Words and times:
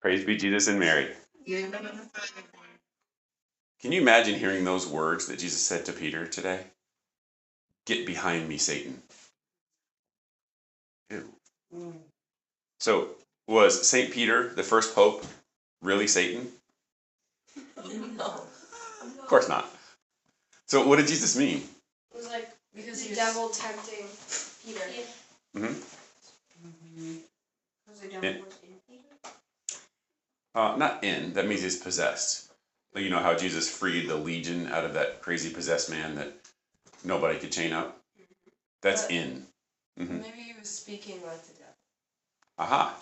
Praise 0.00 0.24
be 0.24 0.36
Jesus 0.36 0.68
and 0.68 0.78
Mary. 0.78 1.08
Can 3.80 3.92
you 3.92 4.00
imagine 4.00 4.38
hearing 4.38 4.64
those 4.64 4.86
words 4.86 5.26
that 5.26 5.38
Jesus 5.38 5.60
said 5.60 5.84
to 5.86 5.92
Peter 5.92 6.26
today? 6.26 6.60
Get 7.86 8.06
behind 8.06 8.48
me, 8.48 8.58
Satan. 8.58 9.02
Ew. 11.10 11.24
So, 12.80 13.08
was 13.46 13.86
St. 13.88 14.10
Peter, 14.12 14.52
the 14.54 14.62
first 14.62 14.94
pope, 14.94 15.24
really 15.82 16.06
Satan? 16.06 16.48
No. 18.16 18.46
Of 19.22 19.28
course 19.28 19.48
not. 19.48 19.68
So, 20.68 20.86
what 20.86 20.96
did 20.96 21.08
Jesus 21.08 21.36
mean? 21.36 21.68
It 22.10 22.16
was 22.16 22.26
like 22.26 22.48
Because 22.74 22.98
the 22.98 23.08
devil 23.08 23.48
tempting 23.48 24.06
Peter. 24.62 24.86
hmm 25.54 25.72
Because 27.84 28.00
the 28.00 28.06
devil 28.06 28.28
Yeah. 28.28 28.34
was 28.36 28.52
Peter? 28.60 28.67
Uh, 30.58 30.74
not 30.76 31.04
in. 31.04 31.34
That 31.34 31.46
means 31.46 31.62
he's 31.62 31.76
possessed. 31.76 32.50
Like, 32.92 33.04
you 33.04 33.10
know 33.10 33.20
how 33.20 33.34
Jesus 33.36 33.70
freed 33.70 34.08
the 34.08 34.16
legion 34.16 34.66
out 34.66 34.84
of 34.84 34.94
that 34.94 35.22
crazy 35.22 35.50
possessed 35.50 35.88
man 35.88 36.16
that 36.16 36.32
nobody 37.04 37.38
could 37.38 37.52
chain 37.52 37.72
up? 37.72 37.96
That's 38.82 39.02
But- 39.02 39.12
in. 39.12 39.46
hmm 39.96 40.18
Maybe 40.18 40.40
he 40.40 40.54
was 40.58 40.68
speaking 40.68 41.24
like 41.24 41.40
the 41.46 41.52
devil. 41.52 41.74
Aha. 42.58 43.00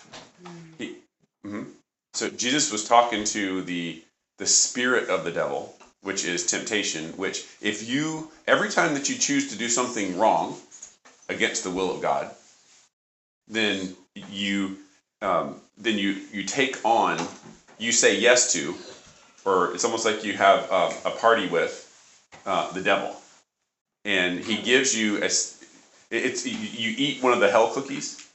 He, 0.77 0.97
hmm 1.43 1.63
So 2.13 2.29
Jesus 2.29 2.71
was 2.71 2.87
talking 2.87 3.23
to 3.25 3.63
the 3.63 4.03
the 4.37 4.45
spirit 4.45 5.09
of 5.09 5.23
the 5.23 5.31
devil, 5.31 5.75
which 6.01 6.25
is 6.25 6.45
temptation. 6.45 7.17
Which, 7.17 7.43
if 7.59 7.89
you 7.89 8.31
every 8.45 8.69
time 8.69 8.93
that 8.93 9.09
you 9.09 9.17
choose 9.17 9.49
to 9.49 9.57
do 9.57 9.67
something 9.67 10.19
wrong 10.19 10.61
against 11.27 11.63
the 11.63 11.71
will 11.71 11.89
of 11.95 12.03
God, 12.03 12.29
then 13.47 13.97
you 14.15 14.77
um, 15.21 15.55
then 15.77 15.97
you 15.97 16.17
you 16.31 16.43
take 16.43 16.77
on 16.85 17.19
you 17.79 17.91
say 17.91 18.19
yes 18.19 18.53
to, 18.53 18.75
or 19.45 19.73
it's 19.73 19.85
almost 19.85 20.05
like 20.05 20.23
you 20.23 20.33
have 20.33 20.67
uh, 20.71 20.91
a 21.05 21.11
party 21.11 21.47
with 21.47 21.83
uh, 22.45 22.71
the 22.71 22.81
devil, 22.81 23.15
and 24.05 24.39
he 24.39 24.61
gives 24.61 24.95
you 24.95 25.17
a 25.17 25.29
it's 26.09 26.45
you 26.45 26.93
eat 26.97 27.21
one 27.21 27.33
of 27.33 27.39
the 27.39 27.49
hell 27.49 27.69
cookies 27.73 28.27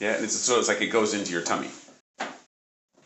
yeah, 0.00 0.14
and 0.14 0.24
it's, 0.24 0.36
so 0.36 0.58
it's 0.58 0.68
like 0.68 0.80
it 0.80 0.88
goes 0.88 1.14
into 1.14 1.32
your 1.32 1.42
tummy. 1.42 1.70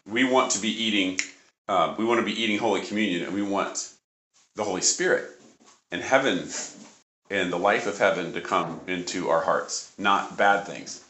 We 0.07 0.25
want 0.25 0.51
to 0.53 0.61
be 0.61 0.69
eating, 0.69 1.21
um, 1.69 1.97
we 1.97 2.05
want 2.05 2.21
to 2.21 2.27
be 2.27 2.43
eating 2.43 2.59
Holy 2.59 2.83
Communion, 2.83 3.25
and 3.25 3.33
we 3.33 3.43
want 3.43 3.93
the 4.57 4.65
Holy 4.65 4.83
Spirit 4.83 5.25
and 5.91 6.03
heaven 6.03 6.47
and 7.31 7.51
the 7.51 7.59
life 7.59 7.87
of 7.87 7.99
heaven 7.99 8.35
to 8.35 8.43
come 8.43 8.81
into 8.87 9.31
our 9.31 9.41
hearts, 9.41 9.93
not 9.97 10.37
bad 10.37 10.67
things. 10.67 11.03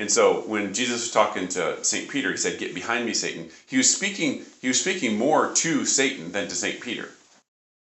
And 0.00 0.10
so 0.10 0.40
when 0.48 0.72
Jesus 0.72 1.02
was 1.02 1.10
talking 1.10 1.46
to 1.48 1.84
Saint 1.84 2.08
Peter, 2.08 2.30
he 2.30 2.38
said, 2.38 2.58
"Get 2.58 2.74
behind 2.74 3.04
me, 3.04 3.12
Satan." 3.12 3.50
He 3.66 3.76
was 3.76 3.94
speaking. 3.94 4.46
He 4.62 4.68
was 4.68 4.80
speaking 4.80 5.18
more 5.18 5.52
to 5.56 5.84
Satan 5.84 6.32
than 6.32 6.48
to 6.48 6.54
Saint 6.54 6.80
Peter. 6.80 7.10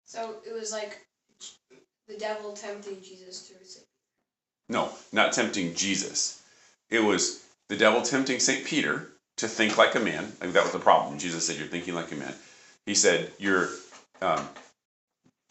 So 0.06 0.36
it 0.46 0.52
was 0.52 0.74
like 0.74 1.00
the 2.10 2.18
devil 2.18 2.52
tempting 2.52 3.02
Jesus 3.02 3.48
through 3.48 3.66
Satan. 3.66 3.88
No, 4.68 4.92
not 5.14 5.32
tempting 5.32 5.76
Jesus. 5.76 6.42
It 6.90 7.00
was 7.00 7.42
the 7.70 7.78
devil 7.78 8.02
tempting 8.02 8.42
St. 8.42 8.66
Peter 8.66 9.12
to 9.38 9.48
think 9.48 9.78
like 9.78 9.96
a 9.96 10.02
man. 10.02 10.34
Like 10.42 10.52
that 10.52 10.64
was 10.64 10.74
the 10.74 10.80
problem. 10.80 11.20
Jesus 11.20 11.48
said, 11.48 11.58
You're 11.58 11.68
thinking 11.68 11.96
like 11.96 12.12
a 12.12 12.16
man. 12.16 12.36
He 12.86 12.96
said, 12.96 13.32
You're, 13.38 13.70
um, 14.22 14.46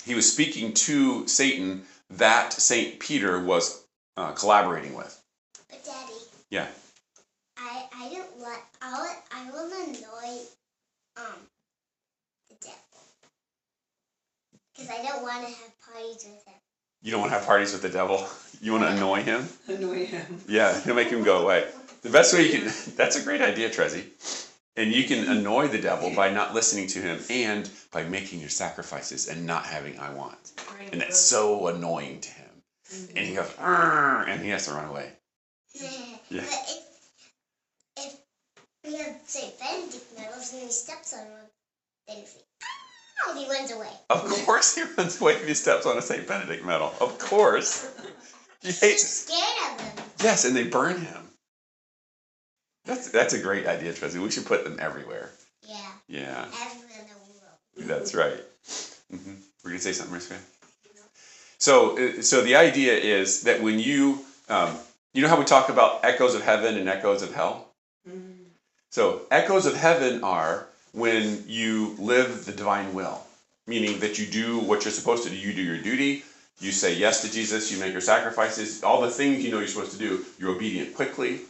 he 0.04 0.14
was 0.14 0.30
speaking 0.30 0.74
to 0.74 1.26
Satan 1.28 1.84
that 2.10 2.52
St. 2.52 3.00
Peter 3.00 3.42
was 3.42 3.82
uh, 4.18 4.32
collaborating 4.32 4.94
with. 4.94 5.17
But 6.50 6.56
Daddy, 6.56 6.66
Yeah. 6.66 6.68
I 7.58 7.86
I 7.92 8.08
don't 8.10 8.36
want 8.38 8.60
I 8.80 8.92
will 8.92 9.08
I 9.32 9.50
will 9.50 9.66
annoy 9.66 10.38
um 11.16 11.38
the 12.48 12.54
devil 12.60 12.78
because 14.74 14.90
I 14.90 15.02
don't 15.02 15.22
want 15.22 15.46
to 15.46 15.52
have 15.52 15.80
parties 15.80 16.24
with 16.24 16.44
him. 16.46 16.54
You 17.02 17.12
don't 17.12 17.20
want 17.20 17.32
to 17.32 17.38
have 17.38 17.46
parties 17.46 17.72
with 17.72 17.82
the 17.82 17.88
devil. 17.88 18.26
You 18.60 18.72
want 18.72 18.84
to 18.84 18.90
annoy 18.90 19.22
him. 19.22 19.48
Annoy 19.68 20.06
him. 20.06 20.42
Yeah, 20.48 20.80
he'll 20.82 20.96
make 20.96 21.10
him 21.10 21.22
go 21.22 21.42
away. 21.42 21.68
The 22.02 22.10
best 22.10 22.34
way 22.34 22.42
you 22.42 22.58
can, 22.58 22.72
that's 22.96 23.14
a 23.14 23.22
great 23.22 23.40
idea, 23.40 23.70
Trezzy. 23.70 24.04
And 24.74 24.92
you 24.92 25.04
can 25.04 25.28
annoy 25.28 25.68
the 25.68 25.78
devil 25.80 26.12
by 26.14 26.30
not 26.30 26.54
listening 26.54 26.88
to 26.88 26.98
him 27.00 27.20
and 27.30 27.70
by 27.92 28.02
making 28.02 28.40
your 28.40 28.48
sacrifices 28.48 29.28
and 29.28 29.46
not 29.46 29.64
having 29.64 30.00
I 30.00 30.10
want. 30.12 30.52
And 30.90 31.00
that's 31.00 31.20
so 31.20 31.68
annoying 31.68 32.20
to 32.20 32.30
him. 32.30 32.50
And 33.14 33.26
he 33.26 33.34
goes, 33.36 33.54
and 33.60 34.42
he 34.42 34.48
has 34.50 34.66
to 34.66 34.72
run 34.72 34.86
away. 34.86 35.12
Yeah. 36.30 36.42
But 36.44 36.60
if 36.68 36.78
if 37.96 38.12
we 38.84 38.94
have 38.96 39.14
Saint 39.26 39.58
Benedict 39.58 40.12
medals 40.16 40.50
and 40.52 40.62
he 40.62 40.70
steps 40.70 41.12
on 41.12 41.20
one, 41.30 41.48
then 42.06 42.16
he 42.18 42.40
ah, 43.26 43.34
he 43.34 43.46
runs 43.50 43.70
away. 43.70 43.90
Of 44.10 44.24
course 44.46 44.74
he 44.74 44.82
runs 44.96 45.20
away 45.20 45.34
if 45.34 45.46
he 45.46 45.54
steps 45.54 45.86
on 45.86 45.98
a 45.98 46.02
St. 46.02 46.26
Benedict 46.26 46.64
medal. 46.64 46.92
Of 47.00 47.18
course. 47.18 47.86
He 48.62 48.68
He's 48.68 48.80
hates 48.80 49.08
scared 49.08 49.72
of 49.72 49.78
them. 49.78 50.04
Yes, 50.22 50.44
and 50.44 50.56
they 50.56 50.64
burn 50.64 50.98
him. 50.98 51.28
That's 52.86 53.08
that's 53.10 53.34
a 53.34 53.38
great 53.38 53.66
idea, 53.66 53.92
Trezzy. 53.92 54.22
We 54.22 54.30
should 54.30 54.46
put 54.46 54.64
them 54.64 54.78
everywhere. 54.80 55.30
Yeah, 55.62 55.76
Yeah, 56.08 56.44
everywhere 56.62 57.00
in 57.00 57.06
the 57.06 57.18
world. 57.18 57.88
that's 57.88 58.14
right. 58.14 58.42
hmm 59.10 59.34
We're 59.62 59.70
gonna 59.72 59.80
say 59.82 59.92
something, 59.92 60.12
Mariska? 60.12 60.36
So, 61.58 61.98
uh, 61.98 62.22
so 62.22 62.42
the 62.42 62.56
idea 62.56 62.94
is 62.96 63.42
that 63.42 63.60
when 63.60 63.78
you, 63.78 64.24
um, 64.48 64.78
you 65.14 65.22
know 65.22 65.28
how 65.28 65.38
we 65.38 65.44
talk 65.44 65.68
about 65.68 66.04
echoes 66.04 66.34
of 66.34 66.42
heaven 66.42 66.76
and 66.76 66.88
echoes 66.88 67.22
of 67.22 67.34
hell. 67.34 67.68
Mm-hmm. 68.08 68.44
So, 68.90 69.22
echoes 69.30 69.66
of 69.66 69.76
heaven 69.76 70.24
are 70.24 70.66
when 70.92 71.44
you 71.46 71.94
live 71.98 72.44
the 72.44 72.52
divine 72.52 72.94
will, 72.94 73.22
meaning 73.66 74.00
that 74.00 74.18
you 74.18 74.26
do 74.26 74.58
what 74.58 74.84
you're 74.84 74.92
supposed 74.92 75.24
to 75.24 75.30
do. 75.30 75.36
You 75.36 75.52
do 75.52 75.62
your 75.62 75.78
duty. 75.78 76.24
You 76.60 76.72
say 76.72 76.94
yes 76.94 77.22
to 77.22 77.30
Jesus. 77.30 77.70
You 77.70 77.78
make 77.78 77.92
your 77.92 78.00
sacrifices. 78.00 78.82
All 78.82 79.00
the 79.00 79.10
things 79.10 79.44
you 79.44 79.50
know 79.50 79.58
you're 79.58 79.68
supposed 79.68 79.92
to 79.92 79.98
do. 79.98 80.24
You're 80.38 80.54
obedient 80.54 80.94
quickly. 80.94 81.40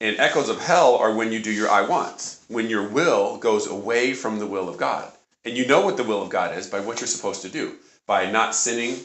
And 0.00 0.18
echoes 0.18 0.48
of 0.48 0.60
hell 0.60 0.94
are 0.96 1.12
when 1.12 1.32
you 1.32 1.40
do 1.40 1.50
your 1.50 1.68
I 1.68 1.82
wants, 1.82 2.44
when 2.48 2.70
your 2.70 2.86
will 2.86 3.38
goes 3.38 3.66
away 3.66 4.14
from 4.14 4.38
the 4.38 4.46
will 4.46 4.68
of 4.68 4.76
God. 4.76 5.10
And 5.44 5.56
you 5.56 5.66
know 5.66 5.80
what 5.80 5.96
the 5.96 6.04
will 6.04 6.22
of 6.22 6.28
God 6.28 6.56
is 6.56 6.68
by 6.68 6.80
what 6.80 7.00
you're 7.00 7.08
supposed 7.08 7.42
to 7.42 7.48
do, 7.48 7.76
by 8.06 8.30
not 8.30 8.54
sinning, 8.54 8.98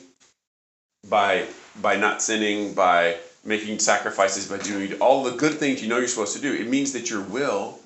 by 1.10 1.48
by 1.82 1.96
not 1.96 2.22
sinning, 2.22 2.74
by 2.74 3.18
making 3.44 3.80
sacrifices, 3.80 4.48
by 4.50 4.58
doing 4.58 4.94
all 5.02 5.24
the 5.24 5.32
good 5.32 5.54
things 5.54 5.82
you 5.82 5.90
know 5.90 5.98
you're 5.98 6.08
supposed 6.08 6.36
to 6.36 6.42
do. 6.42 6.54
It 6.54 6.68
means 6.68 6.94
that 6.94 7.10
your 7.10 7.22
will 7.22 7.80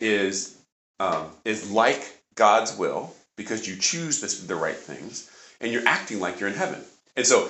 is 0.00 0.56
um, 1.00 1.26
is 1.44 1.70
like 1.70 2.18
God's 2.34 2.76
will 2.76 3.14
because 3.36 3.66
you 3.66 3.76
choose 3.76 4.20
this, 4.20 4.40
the 4.40 4.54
right 4.54 4.76
things, 4.76 5.30
and 5.60 5.72
you're 5.72 5.86
acting 5.86 6.20
like 6.20 6.40
you're 6.40 6.48
in 6.48 6.54
heaven. 6.54 6.80
And 7.16 7.26
so, 7.26 7.48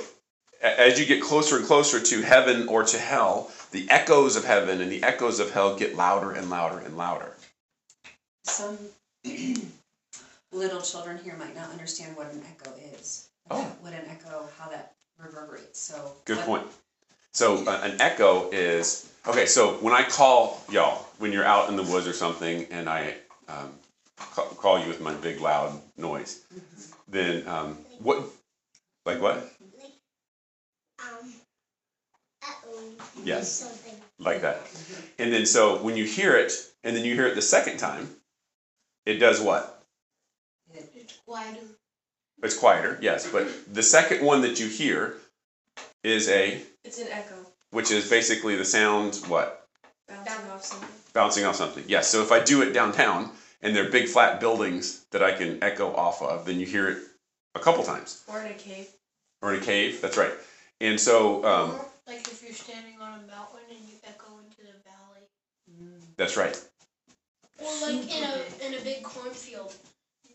as 0.63 0.99
you 0.99 1.07
get 1.07 1.23
closer 1.23 1.57
and 1.57 1.67
closer 1.67 2.01
to 2.01 2.23
heaven 2.23 2.69
or 2.69 2.85
to 2.85 2.99
hell, 2.99 3.51
the 3.71 3.89
echoes 3.91 4.37
of 4.37 4.45
heaven 4.45 4.81
and 4.81 4.91
the 4.91 5.03
echoes 5.03 5.41
of 5.41 5.53
hell 5.53 5.77
get 5.77 5.95
louder 5.95 6.33
and 6.33 6.51
louder 6.51 6.79
and 6.79 6.97
louder. 6.97 7.37
Some 8.45 8.79
little 10.53 10.81
children 10.81 11.19
here 11.23 11.37
might 11.37 11.55
not 11.55 11.71
understand 11.71 12.17
what 12.17 12.33
an 12.33 12.43
echo 12.49 12.73
is. 12.95 13.29
Oh. 13.51 13.63
What 13.81 13.93
an 13.93 14.07
echo, 14.09 14.49
how 14.59 14.71
that 14.71 14.95
reverberates, 15.19 15.81
so. 15.81 16.13
Good 16.25 16.39
what- 16.39 16.47
point. 16.47 16.67
So 17.35 17.67
uh, 17.67 17.81
an 17.83 18.01
echo 18.01 18.49
is 18.51 19.11
okay. 19.27 19.47
So 19.47 19.75
when 19.75 19.93
I 19.93 20.05
call 20.05 20.63
y'all, 20.71 21.05
when 21.19 21.33
you're 21.33 21.45
out 21.45 21.69
in 21.69 21.77
the 21.77 21.83
woods 21.83 22.07
or 22.07 22.13
something, 22.13 22.67
and 22.71 22.89
I 22.89 23.17
um, 23.49 23.73
ca- 24.17 24.47
call 24.55 24.79
you 24.79 24.87
with 24.87 25.01
my 25.01 25.13
big 25.15 25.41
loud 25.41 25.81
noise, 25.97 26.41
then 27.09 27.47
um, 27.49 27.77
what? 27.99 28.23
Like 29.05 29.21
what? 29.21 29.37
Like. 29.37 29.93
Yes. 33.25 33.69
Like 34.19 34.43
that. 34.43 34.61
And 35.19 35.33
then 35.33 35.45
so 35.45 35.83
when 35.83 35.97
you 35.97 36.05
hear 36.05 36.37
it, 36.37 36.53
and 36.85 36.97
then 36.97 37.05
you 37.05 37.15
hear 37.15 37.27
it 37.27 37.35
the 37.35 37.43
second 37.43 37.79
time, 37.79 38.09
it 39.07 39.15
does 39.15 39.41
what? 39.41 39.83
It's 40.73 41.15
quieter. 41.27 41.61
It's 42.43 42.57
quieter, 42.57 42.99
yes. 43.01 43.29
But 43.31 43.49
the 43.75 43.83
second 43.83 44.25
one 44.25 44.43
that 44.43 44.61
you 44.61 44.67
hear 44.69 45.17
is 46.05 46.29
a, 46.29 46.61
It's 46.85 47.01
an 47.01 47.09
echo. 47.11 47.35
which 47.71 47.91
is 47.91 48.09
basically 48.09 48.55
the 48.57 48.65
sound 48.65 49.17
what? 49.27 49.67
Bouncing 50.09 50.51
off 50.51 50.65
something. 50.65 50.89
bouncing 51.15 51.45
off 51.45 51.57
something. 51.57 51.85
Yes. 51.89 52.09
So 52.09 52.23
if 52.23 52.31
I 52.31 52.41
do 52.41 52.63
it 52.63 52.73
downtown 52.73 53.31
and 53.63 53.75
there 53.75 53.87
are 53.87 53.91
big 53.91 54.07
flat 54.09 54.39
buildings 54.39 55.05
that 55.11 55.23
I 55.23 55.33
can 55.33 55.63
echo 55.65 55.93
off 55.95 56.21
of, 56.23 56.45
then 56.45 56.61
you 56.61 56.67
hear 56.67 56.89
it 56.91 56.99
a 57.55 57.59
couple 57.61 57.83
times. 57.83 58.23
Or 58.29 58.39
in 58.41 58.47
a 58.53 58.55
cave. 58.55 58.89
Or 59.43 59.55
in 59.55 59.63
a 59.63 59.65
cave. 59.65 60.01
That's 60.03 60.17
right. 60.19 60.33
And 60.81 61.01
so 61.01 61.43
um, 61.45 61.71
like 62.07 62.29
if 62.29 62.43
you're 62.43 62.53
standing 62.53 63.01
on 63.01 63.15
a 63.21 63.27
mountain 63.27 63.61
and 63.71 63.79
you 63.89 63.95
echo 64.07 64.27
into 64.45 64.59
the 64.63 64.79
valley. 64.85 66.01
that's 66.19 66.37
right. 66.37 66.63
Or 67.61 67.71
like 67.83 68.15
in 68.15 68.25
a 68.25 68.67
in 68.67 68.75
a 68.75 68.85
big 68.85 69.03
cornfield. 69.03 69.75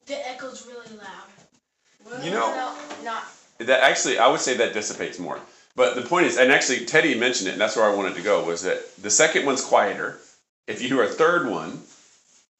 The 0.07 0.27
echo's 0.27 0.65
really 0.65 0.97
loud. 0.97 2.23
You 2.25 2.31
know- 2.31 2.49
No, 2.55 2.75
not. 3.03 3.23
That 3.59 3.83
actually, 3.83 4.17
I 4.17 4.27
would 4.27 4.39
say 4.39 4.55
that 4.57 4.73
dissipates 4.73 5.19
more. 5.19 5.39
But 5.79 5.95
the 5.95 6.01
point 6.01 6.25
is, 6.25 6.35
and 6.35 6.51
actually 6.51 6.85
Teddy 6.85 7.17
mentioned 7.17 7.47
it, 7.47 7.53
and 7.53 7.61
that's 7.61 7.77
where 7.77 7.89
I 7.89 7.95
wanted 7.95 8.15
to 8.15 8.21
go, 8.21 8.43
was 8.43 8.63
that 8.63 8.97
the 9.01 9.09
second 9.09 9.45
one's 9.45 9.63
quieter. 9.63 10.19
If 10.67 10.81
you 10.81 10.89
hear 10.89 11.03
a 11.03 11.07
third 11.07 11.47
one, 11.47 11.79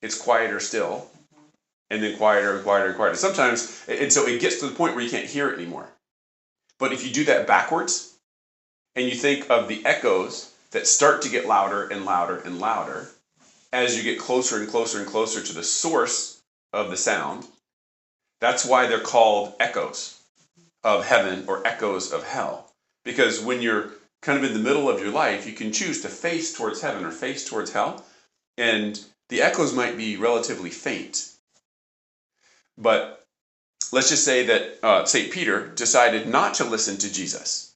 it's 0.01 0.17
quieter 0.17 0.61
still, 0.61 1.05
and 1.89 2.01
then 2.01 2.15
quieter 2.15 2.55
and 2.55 2.63
quieter 2.63 2.87
and 2.87 2.95
quieter. 2.95 3.17
Sometimes, 3.17 3.83
and 3.89 4.13
so 4.13 4.25
it 4.25 4.39
gets 4.39 4.61
to 4.61 4.67
the 4.67 4.73
point 4.73 4.95
where 4.95 5.03
you 5.03 5.09
can't 5.09 5.25
hear 5.25 5.49
it 5.49 5.59
anymore. 5.59 5.89
But 6.79 6.93
if 6.93 7.05
you 7.05 7.11
do 7.11 7.25
that 7.25 7.45
backwards, 7.45 8.13
and 8.95 9.05
you 9.05 9.15
think 9.15 9.49
of 9.49 9.67
the 9.67 9.85
echoes 9.85 10.53
that 10.71 10.87
start 10.87 11.21
to 11.23 11.29
get 11.29 11.45
louder 11.45 11.89
and 11.89 12.05
louder 12.05 12.37
and 12.37 12.57
louder 12.57 13.09
as 13.73 13.97
you 13.97 14.03
get 14.03 14.17
closer 14.17 14.59
and 14.59 14.69
closer 14.69 14.97
and 14.97 15.07
closer 15.07 15.43
to 15.43 15.53
the 15.53 15.65
source 15.65 16.39
of 16.71 16.89
the 16.89 16.95
sound, 16.95 17.45
that's 18.39 18.63
why 18.63 18.87
they're 18.87 19.01
called 19.01 19.55
echoes 19.59 20.21
of 20.85 21.05
heaven 21.05 21.43
or 21.49 21.67
echoes 21.67 22.13
of 22.13 22.23
hell. 22.23 22.68
Because 23.09 23.41
when 23.41 23.61
you're 23.61 23.89
kind 24.21 24.37
of 24.37 24.43
in 24.43 24.53
the 24.53 24.59
middle 24.59 24.87
of 24.87 24.99
your 24.99 25.11
life, 25.11 25.47
you 25.47 25.53
can 25.53 25.71
choose 25.71 26.01
to 26.01 26.09
face 26.09 26.55
towards 26.55 26.81
heaven 26.81 27.03
or 27.03 27.11
face 27.11 27.49
towards 27.49 27.71
hell. 27.71 28.05
And 28.57 28.99
the 29.29 29.41
echoes 29.41 29.73
might 29.73 29.97
be 29.97 30.17
relatively 30.17 30.69
faint. 30.69 31.31
But 32.77 33.25
let's 33.91 34.09
just 34.09 34.25
say 34.25 34.45
that 34.45 34.77
uh, 34.83 35.05
St. 35.05 35.31
Peter 35.31 35.67
decided 35.67 36.27
not 36.27 36.55
to 36.55 36.65
listen 36.65 36.97
to 36.97 37.11
Jesus. 37.11 37.73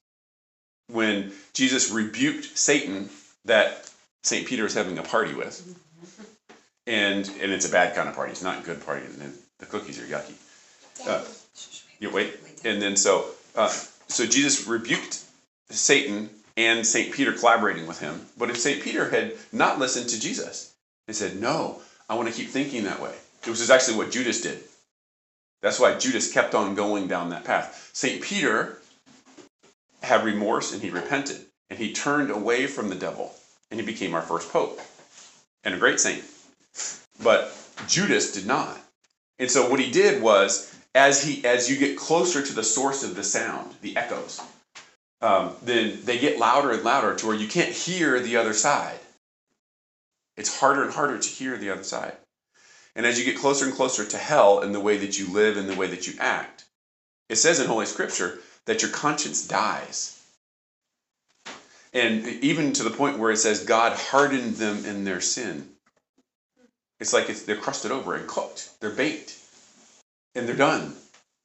When 0.88 1.31
Jesus 1.53 1.89
rebuked 1.89 2.57
Satan 2.57 3.09
that 3.45 3.89
St. 4.24 4.47
Peter 4.47 4.65
is 4.65 4.74
having 4.74 4.97
a 4.97 5.03
party 5.03 5.33
with. 5.33 5.80
And, 6.85 7.27
and 7.41 7.51
it's 7.51 7.68
a 7.68 7.71
bad 7.71 7.95
kind 7.95 8.07
of 8.07 8.15
party. 8.15 8.31
It's 8.31 8.44
not 8.44 8.62
a 8.62 8.65
good 8.65 8.85
party. 8.85 9.06
And 9.06 9.33
the 9.59 9.65
cookies 9.65 10.00
are 10.00 10.06
yucky. 10.06 10.35
Uh, 11.07 11.24
you 12.00 12.12
wait. 12.12 12.38
And 12.63 12.81
then 12.81 12.95
so, 12.95 13.25
uh, 13.56 13.69
so 14.07 14.25
Jesus 14.25 14.68
rebuked 14.68 15.23
Satan 15.74 16.30
and 16.56 16.86
St. 16.86 17.14
Peter 17.14 17.34
collaborating 17.34 17.88
with 17.88 18.00
him. 18.00 18.22
But 18.38 18.50
if 18.50 18.58
St. 18.58 18.81
Peter 18.81 19.10
had 19.10 19.34
not 19.52 19.80
listened 19.80 20.10
to 20.10 20.20
Jesus, 20.20 20.74
he 21.08 21.14
said, 21.14 21.40
No, 21.40 21.81
I 22.10 22.16
want 22.16 22.30
to 22.30 22.34
keep 22.34 22.50
thinking 22.50 22.84
that 22.84 23.02
way. 23.02 23.14
It 23.44 23.50
is 23.50 23.70
actually 23.70 23.98
what 23.98 24.12
Judas 24.12 24.42
did. 24.42 24.60
That's 25.62 25.80
why 25.80 25.98
Judas 25.98 26.31
kept 26.31 26.56
on 26.56 26.75
going 26.75 27.08
down 27.08 27.30
that 27.30 27.46
path. 27.46 27.90
St. 27.94 28.22
Peter 28.22 28.78
had 30.02 30.25
remorse 30.25 30.74
and 30.74 30.81
he 30.81 30.90
repented 30.90 31.42
and 31.70 31.80
he 31.80 31.94
turned 31.94 32.30
away 32.30 32.68
from 32.68 32.90
the 32.90 32.96
devil 32.96 33.34
and 33.72 33.80
he 33.80 33.86
became 33.86 34.14
our 34.14 34.22
first 34.22 34.52
pope 34.52 34.80
and 35.64 35.74
a 35.74 35.78
great 35.78 36.00
saint. 36.00 36.24
But 37.24 37.56
Judas 37.88 38.34
did 38.34 38.46
not. 38.46 38.78
And 39.40 39.50
so 39.50 39.69
what 39.69 39.80
he 39.80 39.92
did 39.92 40.22
was 40.22 40.76
as 40.96 41.24
he 41.24 41.44
as 41.46 41.69
you 41.69 41.78
get 41.78 41.98
closer 41.98 42.46
to 42.46 42.54
the 42.54 42.64
source 42.64 43.04
of 43.04 43.16
the 43.16 43.24
sound, 43.24 43.74
the 43.81 43.96
echoes, 43.98 44.42
um, 45.24 45.56
then 45.64 46.00
they 46.04 46.20
get 46.20 46.38
louder 46.38 46.72
and 46.72 46.84
louder 46.84 47.16
to 47.16 47.28
where 47.28 47.36
you 47.36 47.48
can't 47.48 47.72
hear 47.72 48.20
the 48.20 48.36
other 48.36 48.54
side. 48.54 49.00
It's 50.36 50.60
harder 50.60 50.84
and 50.84 50.92
harder 50.92 51.18
to 51.18 51.30
hear 51.30 51.58
the 51.58 51.70
other 51.70 51.86
side. 51.86 52.18
And 52.94 53.06
as 53.06 53.18
you 53.18 53.24
get 53.24 53.40
closer 53.40 53.64
and 53.64 53.74
closer 53.74 54.04
to 54.06 54.18
hell 54.18 54.60
in 54.62 54.74
the 54.74 54.81
way 54.81 54.98
that 54.98 55.18
you 55.18 55.31
live 55.31 55.56
and 55.56 55.70
the 55.70 55.78
way 55.78 55.88
that 55.88 56.08
you 56.08 56.14
act, 56.20 56.66
it 57.30 57.38
says 57.38 57.62
in 57.62 57.68
Holy 57.68 57.86
Scripture 57.86 58.40
that 58.66 58.81
your 58.81 58.92
conscience 58.92 59.48
dies. 59.48 60.22
And 61.94 62.28
even 62.44 62.74
to 62.74 62.84
the 62.84 62.90
point 62.90 63.18
where 63.18 63.31
it 63.31 63.38
says 63.38 63.64
God 63.64 63.98
hardened 63.98 64.56
them 64.56 64.84
in 64.86 65.06
their 65.06 65.22
sin. 65.22 65.69
It's 67.00 67.14
like 67.14 67.30
it's, 67.30 67.44
they're 67.44 67.56
crusted 67.56 67.92
over 67.92 68.16
and 68.16 68.28
cooked. 68.28 68.72
They're 68.81 68.90
baked. 68.90 69.38
And 70.36 70.50
they're 70.50 70.56
done. 70.58 70.94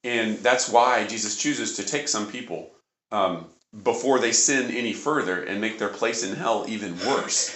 And 0.03 0.37
that's 0.39 0.67
why 0.67 1.07
Jesus 1.07 1.37
chooses 1.37 1.77
to 1.77 1.85
take 1.85 2.09
some 2.09 2.29
people 2.29 2.71
um, 3.11 3.45
before 3.83 4.19
they 4.19 4.31
sin 4.31 4.71
any 4.71 4.93
further 4.93 5.43
and 5.43 5.61
make 5.61 5.79
their 5.79 5.89
place 5.89 6.23
in 6.23 6.35
hell 6.35 6.65
even 6.67 6.97
worse. 7.05 7.55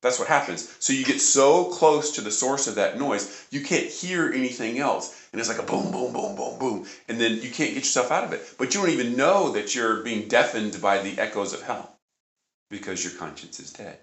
That's 0.00 0.18
what 0.18 0.28
happens. 0.28 0.76
So 0.78 0.92
you 0.92 1.04
get 1.04 1.20
so 1.20 1.64
close 1.64 2.12
to 2.12 2.20
the 2.20 2.30
source 2.30 2.68
of 2.68 2.76
that 2.76 2.98
noise, 2.98 3.46
you 3.50 3.62
can't 3.62 3.86
hear 3.86 4.32
anything 4.32 4.78
else. 4.78 5.28
And 5.32 5.40
it's 5.40 5.48
like 5.48 5.58
a 5.58 5.64
boom, 5.64 5.90
boom, 5.90 6.12
boom, 6.12 6.36
boom, 6.36 6.58
boom. 6.58 6.86
And 7.08 7.20
then 7.20 7.34
you 7.34 7.50
can't 7.50 7.74
get 7.74 7.78
yourself 7.78 8.12
out 8.12 8.24
of 8.24 8.32
it. 8.32 8.54
But 8.58 8.74
you 8.74 8.80
don't 8.80 8.90
even 8.90 9.16
know 9.16 9.50
that 9.52 9.74
you're 9.74 10.02
being 10.04 10.28
deafened 10.28 10.80
by 10.80 10.98
the 10.98 11.18
echoes 11.18 11.52
of 11.52 11.62
hell 11.62 11.98
because 12.70 13.02
your 13.02 13.14
conscience 13.14 13.58
is 13.58 13.72
dead. 13.72 13.98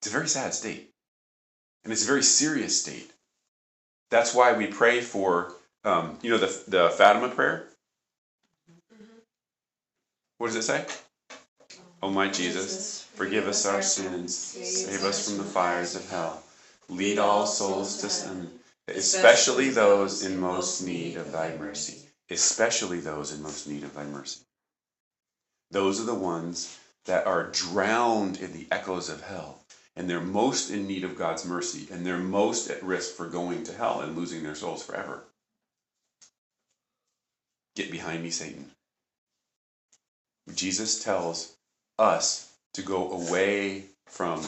It's 0.00 0.08
a 0.08 0.12
very 0.12 0.28
sad 0.28 0.52
state. 0.52 0.90
And 1.84 1.92
it's 1.92 2.04
a 2.04 2.08
very 2.08 2.22
serious 2.22 2.80
state. 2.80 3.10
That's 4.10 4.34
why 4.34 4.52
we 4.52 4.66
pray 4.66 5.00
for, 5.00 5.54
um, 5.84 6.18
you 6.22 6.30
know, 6.30 6.38
the, 6.38 6.64
the 6.68 6.90
Fatima 6.90 7.30
prayer? 7.30 7.66
What 10.38 10.48
does 10.48 10.56
it 10.56 10.62
say? 10.62 10.84
Oh 12.02 12.10
my 12.10 12.28
Jesus, 12.28 13.06
forgive 13.14 13.46
us 13.46 13.64
our 13.66 13.82
sins, 13.82 14.36
save 14.36 15.04
us 15.04 15.28
from 15.28 15.38
the 15.38 15.44
fires 15.44 15.94
of 15.94 16.08
hell, 16.10 16.42
lead 16.88 17.18
all 17.18 17.46
souls 17.46 17.98
to 18.02 18.08
heaven, 18.08 18.50
especially 18.88 19.70
those 19.70 20.24
in 20.24 20.38
most 20.38 20.82
need 20.82 21.16
of 21.16 21.32
thy 21.32 21.56
mercy. 21.56 22.02
Especially 22.30 23.00
those 23.00 23.32
in 23.32 23.42
most 23.42 23.66
need 23.68 23.84
of 23.84 23.94
thy 23.94 24.04
mercy. 24.04 24.40
Those 25.70 26.00
are 26.00 26.04
the 26.04 26.14
ones 26.14 26.78
that 27.04 27.26
are 27.26 27.50
drowned 27.50 28.38
in 28.38 28.52
the 28.52 28.66
echoes 28.70 29.08
of 29.08 29.22
hell, 29.22 29.60
and 29.96 30.08
they're 30.08 30.20
most 30.20 30.70
in 30.70 30.86
need 30.86 31.04
of 31.04 31.16
God's 31.16 31.44
mercy, 31.44 31.86
and 31.90 32.04
they're 32.04 32.18
most 32.18 32.70
at 32.70 32.82
risk 32.82 33.14
for 33.14 33.28
going 33.28 33.64
to 33.64 33.72
hell 33.72 34.00
and 34.00 34.16
losing 34.16 34.42
their 34.42 34.54
souls 34.54 34.82
forever. 34.82 35.24
Get 37.76 37.90
behind 37.90 38.22
me, 38.22 38.30
Satan. 38.30 38.70
Jesus 40.52 41.02
tells 41.02 41.56
us 41.98 42.52
to 42.74 42.82
go 42.82 43.10
away 43.12 43.84
from 44.06 44.42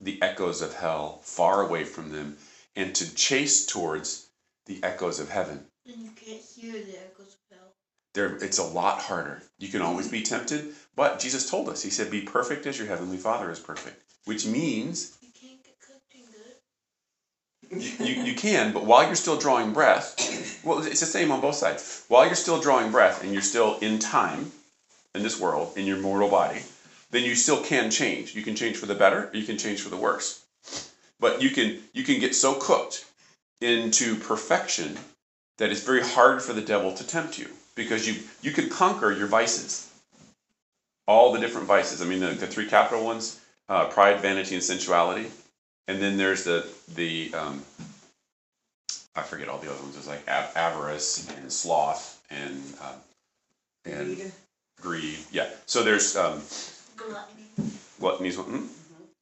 the 0.00 0.20
echoes 0.22 0.60
of 0.60 0.74
hell, 0.74 1.20
far 1.22 1.62
away 1.62 1.84
from 1.84 2.10
them, 2.10 2.36
and 2.74 2.94
to 2.94 3.14
chase 3.14 3.64
towards 3.64 4.28
the 4.66 4.82
echoes 4.82 5.20
of 5.20 5.28
heaven. 5.28 5.66
And 5.86 6.02
you 6.02 6.10
can't 6.10 6.42
hear 6.42 6.72
the 6.72 6.98
echoes 6.98 7.34
of 7.34 7.56
hell. 7.56 7.72
There, 8.14 8.36
it's 8.36 8.58
a 8.58 8.64
lot 8.64 9.00
harder. 9.00 9.42
You 9.58 9.68
can 9.68 9.82
always 9.82 10.08
be 10.08 10.22
tempted, 10.22 10.74
but 10.96 11.20
Jesus 11.20 11.48
told 11.48 11.68
us, 11.68 11.82
He 11.82 11.90
said, 11.90 12.10
Be 12.10 12.22
perfect 12.22 12.66
as 12.66 12.78
your 12.78 12.88
heavenly 12.88 13.16
Father 13.16 13.50
is 13.50 13.60
perfect, 13.60 14.02
which 14.24 14.46
means 14.46 15.16
You 15.20 15.28
can't 15.40 15.62
get 15.64 15.76
cooked 15.80 16.14
in 16.14 17.78
good. 17.80 18.06
you, 18.06 18.24
you 18.24 18.34
can, 18.34 18.72
but 18.72 18.84
while 18.84 19.06
you're 19.06 19.14
still 19.14 19.38
drawing 19.38 19.72
breath, 19.72 20.60
well, 20.64 20.82
it's 20.82 21.00
the 21.00 21.06
same 21.06 21.30
on 21.30 21.40
both 21.40 21.56
sides. 21.56 22.04
While 22.08 22.26
you're 22.26 22.34
still 22.34 22.60
drawing 22.60 22.90
breath 22.90 23.22
and 23.22 23.32
you're 23.32 23.42
still 23.42 23.78
in 23.78 23.98
time 23.98 24.52
in 25.14 25.22
this 25.22 25.38
world, 25.38 25.72
in 25.76 25.86
your 25.86 25.98
mortal 25.98 26.28
body, 26.28 26.60
then 27.10 27.24
you 27.24 27.34
still 27.34 27.62
can 27.62 27.90
change. 27.90 28.34
You 28.34 28.42
can 28.42 28.56
change 28.56 28.76
for 28.76 28.86
the 28.86 28.94
better, 28.94 29.28
or 29.28 29.36
you 29.36 29.44
can 29.44 29.56
change 29.56 29.80
for 29.80 29.88
the 29.88 29.96
worse. 29.96 30.42
But 31.20 31.40
you 31.40 31.50
can 31.50 31.78
you 31.92 32.02
can 32.02 32.18
get 32.20 32.34
so 32.34 32.54
cooked 32.54 33.04
into 33.60 34.16
perfection 34.16 34.98
that 35.58 35.70
it's 35.70 35.84
very 35.84 36.02
hard 36.02 36.42
for 36.42 36.52
the 36.52 36.60
devil 36.60 36.92
to 36.92 37.06
tempt 37.06 37.38
you 37.38 37.48
because 37.76 38.06
you 38.06 38.22
you 38.42 38.50
can 38.50 38.68
conquer 38.68 39.12
your 39.12 39.28
vices, 39.28 39.88
all 41.06 41.32
the 41.32 41.40
different 41.40 41.68
vices. 41.68 42.02
I 42.02 42.06
mean, 42.06 42.20
the, 42.20 42.30
the 42.30 42.46
three 42.46 42.66
capital 42.68 43.04
ones: 43.04 43.40
uh, 43.68 43.86
pride, 43.86 44.20
vanity, 44.20 44.56
and 44.56 44.64
sensuality. 44.64 45.30
And 45.86 46.02
then 46.02 46.16
there's 46.16 46.44
the 46.44 46.66
the 46.94 47.32
um, 47.34 47.62
I 49.14 49.22
forget 49.22 49.48
all 49.48 49.58
the 49.58 49.70
other 49.70 49.80
ones. 49.80 49.94
There's 49.94 50.08
like 50.08 50.28
av- 50.28 50.56
avarice 50.56 51.28
and 51.36 51.52
sloth 51.52 52.20
and 52.30 52.60
um, 52.82 53.92
and. 53.92 54.32
Greed. 54.80 55.18
Yeah. 55.32 55.48
So 55.66 55.82
there's 55.82 56.16
um, 56.16 56.40
Gluttony. 56.96 57.46
gluttony's 58.00 58.38
one. 58.38 58.46
mhm. 58.46 58.68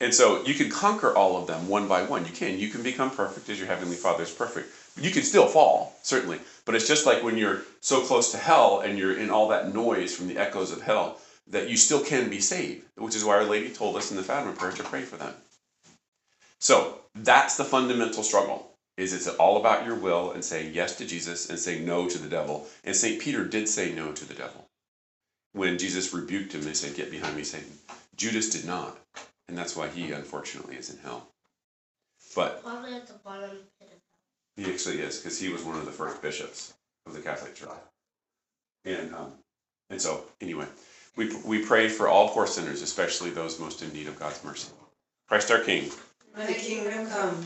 And 0.00 0.12
so 0.12 0.44
you 0.44 0.54
can 0.54 0.68
conquer 0.68 1.14
all 1.14 1.36
of 1.40 1.46
them 1.46 1.68
one 1.68 1.86
by 1.88 2.02
one. 2.02 2.26
You 2.26 2.32
can. 2.32 2.58
You 2.58 2.68
can 2.68 2.82
become 2.82 3.10
perfect 3.10 3.48
as 3.48 3.58
your 3.58 3.68
heavenly 3.68 3.96
Father 3.96 4.24
is 4.24 4.32
perfect. 4.32 4.68
You 5.00 5.10
can 5.12 5.22
still 5.22 5.46
fall, 5.46 5.94
certainly. 6.02 6.40
But 6.64 6.74
it's 6.74 6.88
just 6.88 7.06
like 7.06 7.22
when 7.22 7.38
you're 7.38 7.62
so 7.80 8.00
close 8.02 8.32
to 8.32 8.38
hell 8.38 8.80
and 8.80 8.98
you're 8.98 9.16
in 9.16 9.30
all 9.30 9.48
that 9.48 9.72
noise 9.74 10.14
from 10.14 10.28
the 10.28 10.38
echoes 10.38 10.72
of 10.72 10.82
hell 10.82 11.18
that 11.48 11.68
you 11.70 11.76
still 11.76 12.00
can 12.04 12.28
be 12.30 12.40
saved, 12.40 12.84
which 12.96 13.14
is 13.16 13.24
why 13.24 13.36
Our 13.36 13.44
Lady 13.44 13.70
told 13.70 13.96
us 13.96 14.10
in 14.10 14.16
the 14.16 14.22
Fatima 14.24 14.52
prayer 14.52 14.72
to 14.72 14.82
pray 14.84 15.02
for 15.02 15.16
them. 15.16 15.34
So 16.60 17.00
that's 17.14 17.56
the 17.56 17.64
fundamental 17.64 18.22
struggle. 18.22 18.70
Is 18.96 19.14
it's 19.14 19.28
all 19.28 19.56
about 19.58 19.86
your 19.86 19.96
will 19.96 20.32
and 20.32 20.44
saying 20.44 20.74
yes 20.74 20.96
to 20.96 21.06
Jesus 21.06 21.48
and 21.50 21.58
saying 21.58 21.84
no 21.86 22.08
to 22.08 22.18
the 22.18 22.28
devil. 22.28 22.66
And 22.84 22.94
St. 22.94 23.20
Peter 23.20 23.44
did 23.44 23.68
say 23.68 23.92
no 23.92 24.12
to 24.12 24.24
the 24.26 24.34
devil. 24.34 24.66
When 25.52 25.78
Jesus 25.78 26.14
rebuked 26.14 26.54
him, 26.54 26.62
they 26.62 26.74
said, 26.74 26.96
Get 26.96 27.10
behind 27.10 27.36
me, 27.36 27.44
Satan. 27.44 27.72
Judas 28.16 28.50
did 28.50 28.64
not. 28.64 28.98
And 29.48 29.56
that's 29.56 29.76
why 29.76 29.88
he, 29.88 30.12
unfortunately, 30.12 30.76
is 30.76 30.90
in 30.90 30.98
hell. 30.98 31.28
But 32.34 32.62
Probably 32.62 32.94
at 32.94 33.06
the 33.06 33.14
bottom 33.24 33.50
pit 33.78 33.90
of 33.92 33.98
he 34.56 34.70
actually 34.70 35.00
is, 35.00 35.18
because 35.18 35.38
he 35.40 35.48
was 35.48 35.62
one 35.64 35.76
of 35.76 35.86
the 35.86 35.92
first 35.92 36.20
bishops 36.20 36.74
of 37.06 37.14
the 37.14 37.20
Catholic 37.20 37.54
Church. 37.54 37.70
And, 38.84 39.14
um, 39.14 39.32
and 39.90 40.00
so, 40.00 40.24
anyway, 40.40 40.66
we, 41.16 41.34
we 41.44 41.64
pray 41.64 41.88
for 41.88 42.08
all 42.08 42.30
poor 42.30 42.46
sinners, 42.46 42.82
especially 42.82 43.30
those 43.30 43.58
most 43.58 43.82
in 43.82 43.92
need 43.92 44.08
of 44.08 44.18
God's 44.18 44.42
mercy. 44.44 44.68
Christ 45.28 45.50
our 45.50 45.60
King. 45.60 45.90
Thy 46.36 46.52
kingdom 46.52 47.06
come. 47.08 47.36